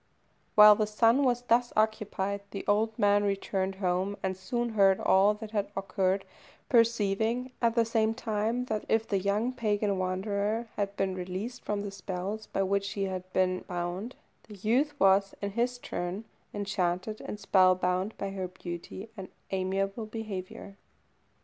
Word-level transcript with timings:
While 0.55 0.73
the 0.73 0.87
son 0.87 1.23
was 1.23 1.43
thus 1.43 1.71
occupied, 1.75 2.41
the 2.49 2.65
old 2.65 2.97
man 2.97 3.23
returned 3.23 3.75
home, 3.75 4.17
and 4.23 4.35
soon 4.35 4.69
heard 4.69 4.99
all 4.99 5.35
that 5.35 5.51
had 5.51 5.69
occurred, 5.77 6.25
perceiving, 6.69 7.51
at 7.61 7.75
the 7.75 7.85
same 7.85 8.15
time, 8.15 8.65
that 8.65 8.83
if 8.89 9.07
the 9.07 9.19
young 9.19 9.53
pagan 9.53 9.99
wanderer 9.99 10.69
had 10.75 10.97
been 10.97 11.13
released 11.13 11.63
from 11.63 11.83
the 11.83 11.91
spells 11.91 12.47
by 12.47 12.63
which 12.63 12.85
she 12.85 13.03
had 13.03 13.31
been 13.31 13.59
bound, 13.67 14.15
the 14.47 14.55
youth 14.55 14.99
was, 14.99 15.35
in 15.39 15.51
his 15.51 15.77
turn, 15.77 16.25
enchanted 16.51 17.21
and 17.21 17.39
spellbound 17.39 18.15
by 18.17 18.31
her 18.31 18.47
beauty 18.47 19.07
and 19.15 19.27
amiable 19.51 20.07
behaviour. 20.07 20.77